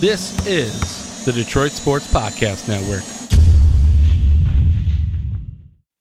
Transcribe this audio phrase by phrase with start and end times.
[0.00, 3.02] This is the Detroit Sports Podcast Network.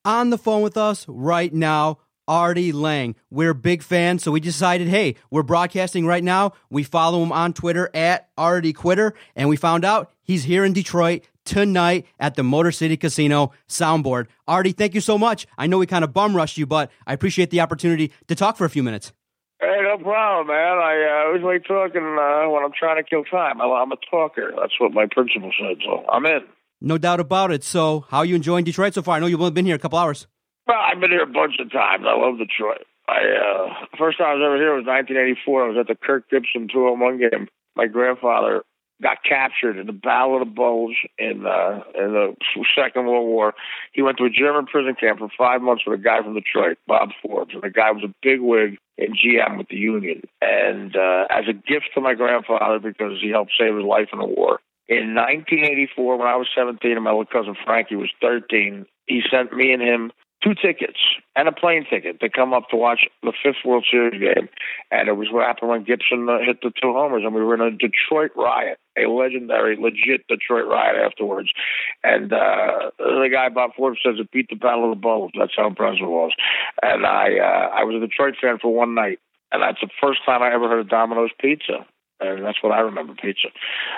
[0.06, 3.16] On the phone with us right now, Artie Lange.
[3.32, 6.54] We're big fans, so we decided, hey, we're broadcasting right now.
[6.70, 10.74] We follow him on Twitter at Artie Quitter, and we found out he's here in
[10.74, 14.28] Detroit tonight at the Motor City Casino soundboard.
[14.48, 15.48] Artie, thank you so much.
[15.58, 18.58] I know we kind of bum rushed you, but I appreciate the opportunity to talk
[18.58, 19.12] for a few minutes.
[19.60, 20.78] Hey, no problem, man.
[20.78, 23.60] I uh, always like talking uh, when I'm trying to kill time.
[23.60, 24.54] I'm a talker.
[24.56, 26.42] That's what my principal said, so I'm in.
[26.80, 27.64] No doubt about it.
[27.64, 29.18] So, how are you enjoying Detroit so far?
[29.18, 30.28] I know you've only been here a couple hours.
[30.68, 32.06] Well, I've been here a bunch of times.
[32.08, 32.86] I love Detroit.
[33.08, 35.64] I uh, first time I was ever here was 1984.
[35.64, 37.48] I was at the Kirk Gibson 201 game.
[37.76, 38.64] My grandfather
[39.02, 42.36] got captured in the Battle of the Bulge in uh, in the
[42.76, 43.54] Second World War.
[43.94, 46.78] He went to a German prison camp for five months with a guy from Detroit,
[46.88, 50.22] Bob Forbes, and the guy was a big wig in GM with the Union.
[50.42, 54.20] And uh, as a gift to my grandfather, because he helped save his life in
[54.20, 58.86] the war, in 1984, when I was 17 and my little cousin Frankie was 13,
[59.06, 60.12] he sent me and him
[60.44, 61.00] two tickets
[61.36, 64.50] and a plane ticket to come up to watch the fifth World Series game.
[64.92, 67.56] And it was what happened when Gibson uh, hit the two homers, and we were
[67.56, 71.50] in a Detroit riot, a legendary, legit Detroit riot afterwards.
[72.04, 75.34] And uh, the guy Bob Forbes says it beat the Battle of the Bulge.
[75.38, 76.32] That's how impressive it was.
[76.82, 79.20] And I, uh, I was a Detroit fan for one night,
[79.52, 81.86] and that's the first time I ever heard of Domino's Pizza
[82.20, 83.50] and that's what I remember pizza.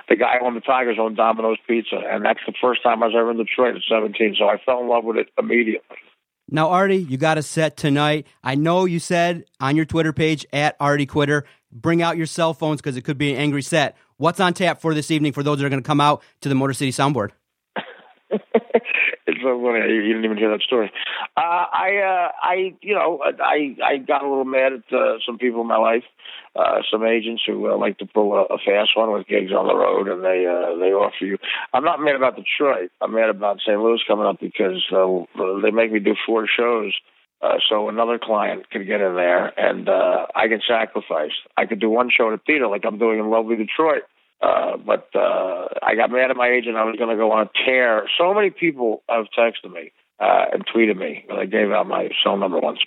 [0.09, 3.15] The guy on the Tigers owned Domino's Pizza, and that's the first time I was
[3.17, 4.35] ever in Detroit at 17.
[4.37, 5.95] So I fell in love with it immediately.
[6.51, 8.25] Now, Artie, you got a set tonight.
[8.43, 12.53] I know you said on your Twitter page at Artie Quitter, bring out your cell
[12.53, 13.95] phones because it could be an angry set.
[14.17, 16.49] What's on tap for this evening for those that are going to come out to
[16.49, 17.31] the Motor City soundboard?
[19.41, 19.79] so funny.
[19.93, 20.91] You didn't even hear that story.
[21.35, 25.37] Uh, I, uh, I, you know, I, I got a little mad at uh, some
[25.37, 26.03] people in my life,
[26.55, 29.67] uh, some agents who uh, like to pull a, a fast one with gigs on
[29.67, 31.37] the road, and they, uh, they offer you.
[31.73, 32.91] I'm not mad about Detroit.
[33.01, 33.79] I'm mad about St.
[33.79, 36.93] Louis coming up because uh, they make me do four shows.
[37.41, 41.31] Uh, so another client can get in there, and uh, I can sacrifice.
[41.55, 44.03] I could do one show at a theater, like I'm doing in lovely Detroit
[44.41, 46.77] uh, but uh, I got mad at my agent.
[46.77, 48.07] I was going to go on a tear.
[48.17, 52.37] So many people have texted me uh, and tweeted me I gave out my cell
[52.37, 52.79] number once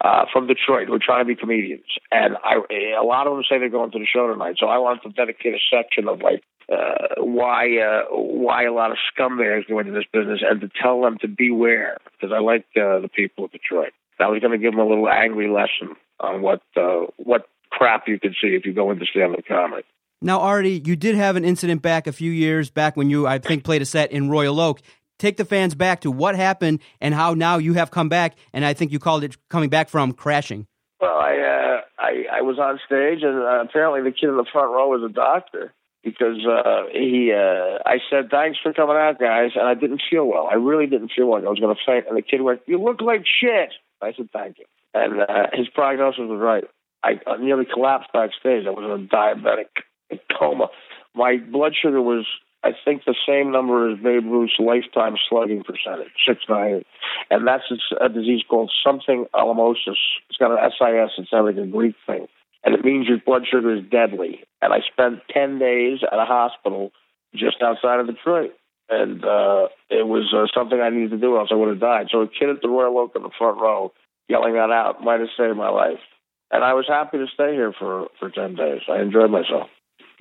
[0.00, 2.56] uh, from Detroit who are trying to be comedians, and I
[3.00, 4.56] a lot of them say they're going to the show tonight.
[4.58, 6.42] So I wanted to dedicate a section of like
[6.72, 11.02] uh, why uh, why a lot of scumbags go into this business and to tell
[11.02, 13.92] them to beware because I like uh, the people of Detroit.
[14.20, 18.06] I was going to give them a little angry lesson on what uh, what crap
[18.06, 19.84] you can see if you go into stand-up comedy.
[20.24, 23.38] Now, Artie, you did have an incident back a few years back when you, I
[23.38, 24.80] think, played a set in Royal Oak.
[25.18, 28.64] Take the fans back to what happened and how now you have come back, and
[28.64, 30.66] I think you called it coming back from crashing.
[31.00, 34.46] Well, I uh, I, I was on stage, and uh, apparently the kid in the
[34.52, 35.74] front row was a doctor
[36.04, 40.24] because uh, he uh, I said thanks for coming out, guys, and I didn't feel
[40.24, 40.48] well.
[40.50, 42.80] I really didn't feel like I was going to faint, and the kid went, "You
[42.80, 46.64] look like shit." I said thank you, and uh, his prognosis was right.
[47.04, 48.66] I nearly collapsed backstage.
[48.66, 49.82] I was a diabetic
[50.38, 50.68] coma.
[51.14, 52.26] My blood sugar was,
[52.64, 56.84] I think, the same number as Babe Ruth's lifetime slugging percentage, six nine,
[57.30, 57.64] and that's
[58.00, 60.00] a disease called something alamosis.
[60.28, 61.12] It's got an SIS.
[61.18, 62.26] It's not like a Greek thing,
[62.64, 64.40] and it means your blood sugar is deadly.
[64.60, 66.92] And I spent ten days at a hospital
[67.34, 68.52] just outside of Detroit.
[68.90, 72.08] And uh, it was uh, something I needed to do, else I would have died.
[72.10, 73.92] So a kid at the Royal Oak in the front row
[74.28, 76.00] yelling that out might have saved my life.
[76.50, 78.82] And I was happy to stay here for, for 10 days.
[78.88, 79.68] I enjoyed myself.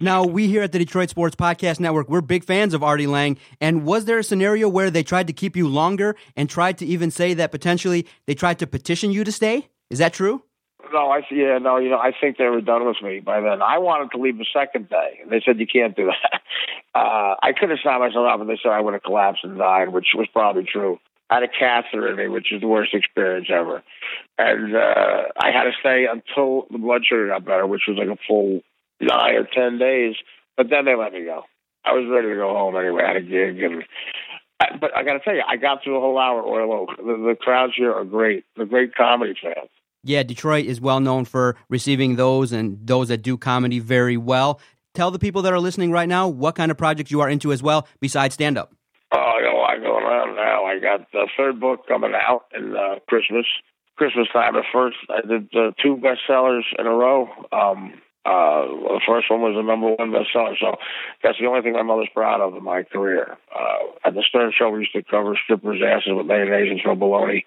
[0.02, 3.38] Now, we here at the Detroit Sports Podcast Network, we're big fans of Artie Lange.
[3.62, 6.88] And was there a scenario where they tried to keep you longer and tried to
[6.88, 9.70] even say that potentially they tried to petition you to stay?
[9.92, 10.42] Is that true?
[10.92, 13.62] No, I yeah, no, you know, I think they were done with me by then.
[13.62, 16.42] I wanted to leave the second day, and they said you can't do that.
[16.94, 19.58] Uh, I could have signed myself up, and they said I would have collapsed and
[19.58, 21.00] died, which was probably true.
[21.30, 23.82] I had a catheter in me, which is the worst experience ever,
[24.38, 28.10] and uh, I had to stay until the blood sugar got better, which was like
[28.10, 28.60] a full
[29.02, 30.16] nine or ten days.
[30.58, 31.44] But then they let me go.
[31.84, 33.04] I was ready to go home anyway.
[33.04, 33.84] I had a gig, and
[34.80, 36.98] but I got to tell you, I got through a whole hour at Royal Oak.
[36.98, 38.46] The, the crowds here are great.
[38.56, 39.70] They're great comedy fans.
[40.04, 44.60] Yeah, Detroit is well known for receiving those and those that do comedy very well.
[44.94, 47.52] Tell the people that are listening right now what kind of projects you are into
[47.52, 48.74] as well besides stand up.
[49.12, 50.66] Oh, I got a lot going on now.
[50.66, 53.46] I got the third book coming out in uh, Christmas.
[53.98, 54.54] Christmas time.
[54.54, 57.28] The first, I did uh, two bestsellers in a row.
[57.52, 60.78] Um, uh, the first one was the number one bestseller, so
[61.24, 63.36] that's the only thing my mother's proud of in my career.
[63.50, 66.94] Uh, at the Stern Show, we used to cover strippers' asses with mayonnaise and throw
[66.94, 67.44] bologna,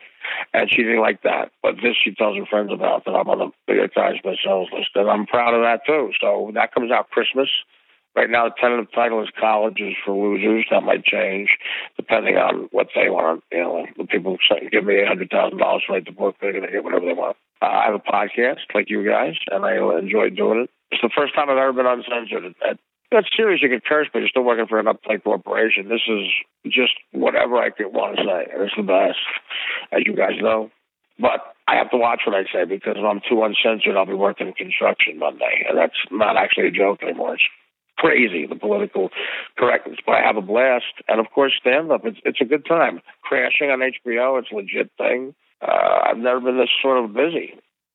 [0.53, 1.53] and she didn't like that.
[1.63, 4.73] But this, she tells her friends about that I'm on the New York Times bestsellers
[4.73, 6.11] list, and I'm proud of that too.
[6.21, 7.49] So that comes out Christmas.
[8.17, 10.67] Right now, the tentative title is Colleges for Losers.
[10.71, 11.51] That might change
[11.97, 13.43] depending on what they want.
[13.51, 14.39] You know, the people
[14.71, 17.37] give me $800,000 to write the book, they're going to get whatever they want.
[17.63, 20.71] Uh, I have a podcast like you guys, and I enjoy doing it.
[20.91, 22.55] It's the first time I've ever been uncensored.
[22.69, 22.79] At,
[23.11, 23.63] that's serious.
[23.63, 25.89] You can curse, but you're still working for an uptight corporation.
[25.89, 26.29] This is
[26.67, 28.47] just whatever I could want to say.
[28.51, 29.19] It's the best,
[29.93, 30.71] as you guys know.
[31.19, 34.15] But I have to watch what I say because if I'm too uncensored, I'll be
[34.15, 37.35] working construction Monday, and that's not actually a joke anymore.
[37.35, 37.45] It's
[37.97, 39.11] crazy the political
[39.57, 42.05] correctness, but I have a blast, and of course, stand up.
[42.05, 43.01] It's it's a good time.
[43.23, 45.35] Crashing on HBO, it's a legit thing.
[45.61, 47.55] Uh, I've never been this sort of busy.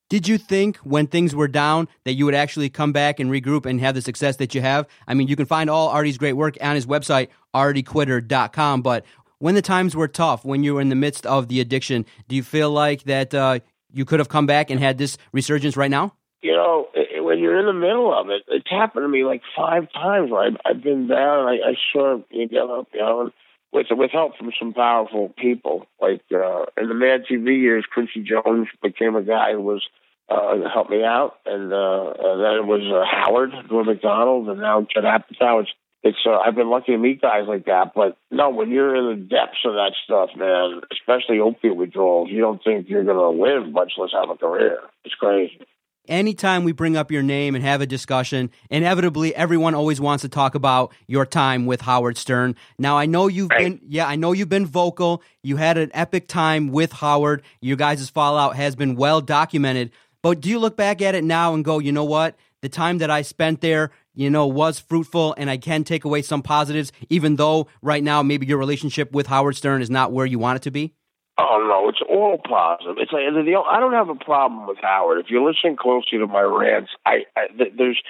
[0.09, 3.67] Did you think when things were down that you would actually come back and regroup
[3.67, 4.87] and have the success that you have?
[5.07, 8.81] I mean, you can find all Artie's great work on his website, artiequitter.com.
[8.81, 9.05] But
[9.37, 12.35] when the times were tough, when you were in the midst of the addiction, do
[12.35, 13.59] you feel like that uh,
[13.93, 16.15] you could have come back and had this resurgence right now?
[16.41, 16.87] You know,
[17.19, 20.31] when you're in the middle of it, it's happened to me like five times.
[20.31, 23.21] Where I've, I've been down, and I, I sort of you get up, you know,
[23.21, 23.31] and
[23.71, 25.85] with with help from some powerful people.
[26.01, 29.85] Like uh, in the Mad TV years, Quincy Jones became a guy who was
[30.29, 34.59] uh, helped me out, and, uh, and then it was uh, Howard, Norm Macdonald, and
[34.59, 35.61] now Judd Apatow.
[35.61, 35.71] It's
[36.01, 39.19] it's uh, I've been lucky to meet guys like that, but no, when you're in
[39.19, 43.71] the depths of that stuff, man, especially opiate withdrawals, you don't think you're gonna live,
[43.71, 44.79] much less have a career.
[45.03, 45.59] It's crazy
[46.09, 50.29] anytime we bring up your name and have a discussion, inevitably everyone always wants to
[50.29, 52.55] talk about your time with Howard Stern.
[52.77, 53.59] Now I know you've right.
[53.59, 55.23] been yeah, I know you've been vocal.
[55.43, 57.43] You had an epic time with Howard.
[57.61, 59.91] Your guys' fallout has been well documented.
[60.21, 62.35] But do you look back at it now and go, you know what?
[62.61, 66.21] The time that I spent there, you know, was fruitful and I can take away
[66.21, 70.25] some positives, even though right now maybe your relationship with Howard Stern is not where
[70.25, 70.93] you want it to be?
[71.39, 72.97] Oh no, it's all positive.
[72.99, 75.19] It's like the, I don't have a problem with Howard.
[75.19, 78.01] If you're listening closely to my rants, I, I there's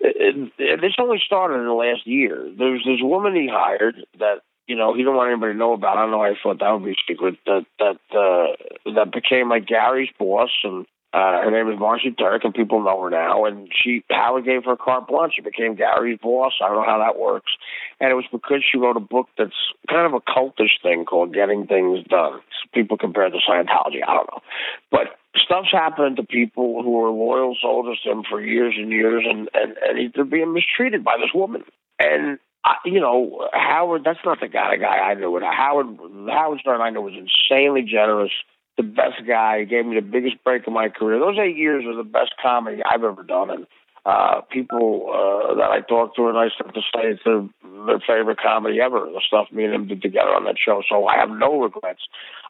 [0.00, 2.50] it, it, this only started in the last year.
[2.58, 5.98] There's this woman he hired that you know he don't want anybody to know about.
[5.98, 6.22] I don't know.
[6.22, 7.36] I thought that would be secret.
[7.46, 12.42] That that uh, that became like Gary's boss and uh, her name is Marci Turk,
[12.42, 13.44] and people know her now.
[13.44, 15.34] And she, Howard gave her carte blanche.
[15.36, 16.54] She became Gary's boss.
[16.60, 17.52] I don't know how that works.
[18.00, 19.54] And it was because she wrote a book that's
[19.88, 22.40] kind of a cultish thing called Getting Things Done.
[22.74, 24.02] People compare it to Scientology.
[24.02, 24.42] I don't know.
[24.90, 29.22] But stuff's happening to people who are loyal soldiers to him for years and years,
[29.24, 31.62] and, and, and they're being mistreated by this woman.
[32.00, 35.38] And I, you know, Howard, that's not the kind of guy I knew.
[35.38, 35.96] Howard,
[36.28, 38.32] Howard Stern, I know, was insanely generous
[38.76, 39.60] the best guy.
[39.60, 41.18] He gave me the biggest break of my career.
[41.18, 43.50] Those eight years were the best comedy I've ever done.
[43.50, 43.66] And
[44.04, 47.48] uh, people uh, that I talk to are I enough to say it's their,
[47.86, 50.82] their favorite comedy ever, the stuff me and him did together on that show.
[50.88, 52.02] So I have no regrets.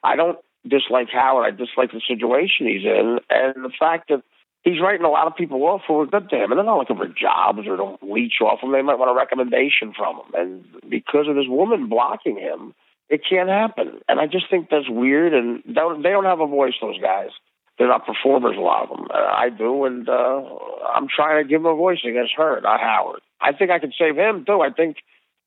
[0.03, 1.47] I don't dislike Howard.
[1.47, 4.23] I dislike the situation he's in and the fact that
[4.63, 6.51] he's writing a lot of people off who are good to him.
[6.51, 8.73] And they're not looking for jobs or to leech off him.
[8.73, 10.35] They might want a recommendation from him.
[10.35, 12.75] And because of this woman blocking him,
[13.09, 14.01] it can't happen.
[14.09, 15.35] And I just think that's weird.
[15.35, 17.31] And don't, they don't have a voice, those guys.
[17.79, 19.09] They're not performers, a lot of them.
[19.13, 20.43] Uh, I do, and uh,
[20.95, 23.21] I'm trying to give them a voice against her, not Howard.
[23.41, 24.61] I think I could save him, too.
[24.61, 24.99] I think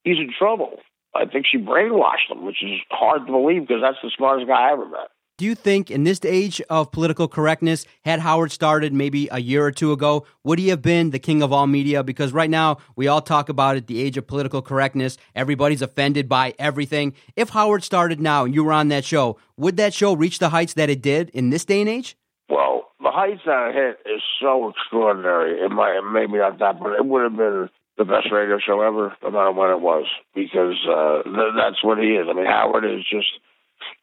[0.04, 0.80] he's in trouble.
[1.14, 4.68] I think she brainwashed him, which is hard to believe because that's the smartest guy
[4.68, 5.08] I ever met.
[5.38, 9.64] Do you think in this age of political correctness, had Howard started maybe a year
[9.64, 12.02] or two ago, would he have been the king of all media?
[12.02, 15.16] Because right now, we all talk about it, the age of political correctness.
[15.36, 17.14] Everybody's offended by everything.
[17.36, 20.48] If Howard started now and you were on that show, would that show reach the
[20.48, 22.16] heights that it did in this day and age?
[22.48, 25.60] Well, the heights that it hit is so extraordinary.
[25.60, 29.16] It might maybe not that, but it would have been the best radio show ever,
[29.22, 32.26] no matter when it was, because uh, th- that's what he is.
[32.28, 33.28] I mean, Howard is just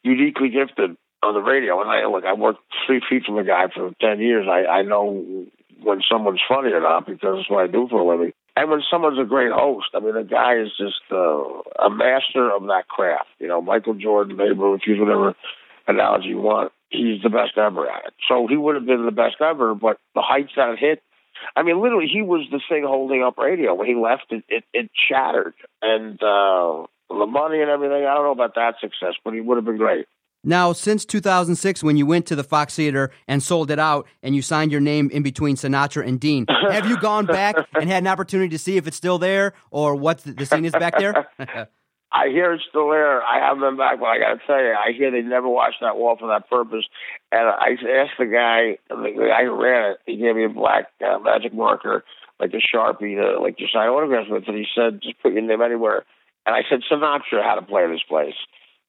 [0.02, 1.82] uniquely gifted on the radio.
[1.82, 4.48] And I look, I worked three feet from the guy for ten years.
[4.50, 5.46] I, I know
[5.84, 8.34] when someone's funny or not because that's what I do for a living.
[8.58, 12.50] And when someone's a great host, I mean, the guy is just uh, a master
[12.56, 13.28] of that craft.
[13.40, 15.36] You know, Michael Jordan, Babe Ruth, use whatever
[15.88, 16.72] analogy you want.
[16.90, 18.14] He's the best ever at it.
[18.30, 21.04] So he would have been the best ever, but the heights that it hit,
[21.56, 23.74] I mean, literally, he was the thing holding up radio.
[23.74, 28.06] When he left, it it, it shattered, and uh, the money and everything.
[28.06, 30.08] I don't know about that success, but he would have been great.
[30.46, 34.36] Now, since 2006, when you went to the Fox Theater and sold it out and
[34.36, 38.04] you signed your name in between Sinatra and Dean, have you gone back and had
[38.04, 40.98] an opportunity to see if it's still there or what the, the scene is back
[41.00, 41.28] there?
[42.12, 43.22] I hear it's still there.
[43.22, 45.82] I haven't been back, but I got to tell you, I hear they never washed
[45.82, 46.86] that wall for that purpose.
[47.32, 50.88] And I asked the guy, the guy who ran it, he gave me a black
[51.02, 52.06] uh, magic marker,
[52.40, 55.42] like a sharpie, to like to sign autographs with, and he said, "Just put your
[55.42, 56.06] name anywhere."
[56.46, 58.36] And I said, "Sinatra had to play in this place."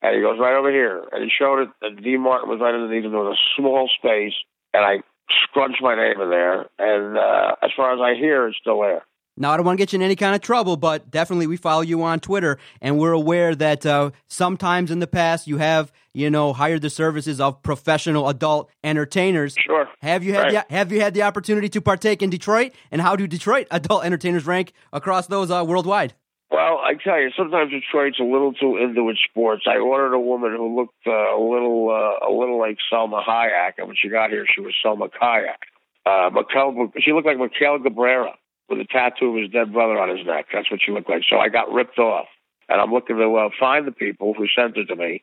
[0.03, 1.69] And he goes right over here, and he showed it.
[1.83, 2.17] And D.
[2.17, 4.35] Martin was right underneath, and there was a small space,
[4.75, 4.99] and I
[5.45, 6.67] scrunched my name in there.
[6.79, 9.03] And uh, as far as I hear, it's still there.
[9.39, 11.59] Now, I don't want to get you in any kind of trouble, but definitely we
[11.59, 15.93] follow you on Twitter, and we're aware that uh, sometimes in the past you have,
[16.15, 19.55] you know, hired the services of professional adult entertainers.
[19.59, 19.89] Sure.
[20.01, 20.69] Have you had Right.
[20.69, 24.05] the, Have you had the opportunity to partake in Detroit, and how do Detroit adult
[24.07, 26.15] entertainers rank across those uh, worldwide?
[26.57, 29.65] Well, I tell you, sometimes Detroit's a little too into its sports.
[29.69, 33.73] I ordered a woman who looked uh, a little, uh, a little like Selma Hayek,
[33.77, 35.61] and when she got here, she was Selma Kayak.
[36.07, 38.33] Uh, Mikel, she looked like Miguel Cabrera
[38.71, 40.47] with a tattoo of his dead brother on his neck.
[40.51, 41.25] That's what she looked like.
[41.29, 42.29] So I got ripped off,
[42.71, 45.21] and I'm looking to uh, find the people who sent it to me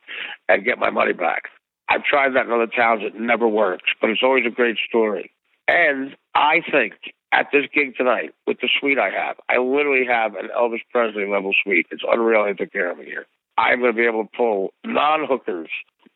[0.48, 1.50] and get my money back.
[1.88, 5.32] I've tried that in other towns; it never works, but it's always a great story.
[5.66, 6.94] And I think
[7.34, 11.26] at this gig tonight with the suite I have, I literally have an Elvis Presley
[11.26, 11.86] level suite.
[11.90, 12.44] It's unreal.
[12.44, 13.26] They took care of me here.
[13.58, 15.68] I'm going to be able to pull non hookers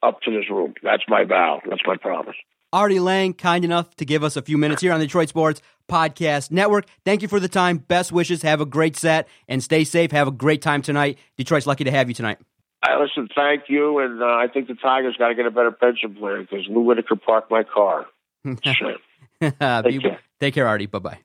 [0.02, 0.74] up to this room.
[0.82, 1.60] That's my vow.
[1.68, 2.36] That's my promise.
[2.72, 5.62] Artie Lange, kind enough to give us a few minutes here on the Detroit Sports
[5.88, 6.86] Podcast Network.
[7.04, 7.78] Thank you for the time.
[7.78, 8.42] Best wishes.
[8.42, 10.12] Have a great set and stay safe.
[10.12, 11.18] Have a great time tonight.
[11.36, 12.38] Detroit's lucky to have you tonight.
[12.82, 13.28] I listen.
[13.34, 16.42] Thank you, and uh, I think the Tigers got to get a better pension plan
[16.42, 18.06] because Lou Whitaker parked my car.
[18.64, 19.00] Shit.
[19.60, 20.18] Uh, be- care.
[20.40, 20.86] take care, Artie.
[20.86, 21.18] Bye bye.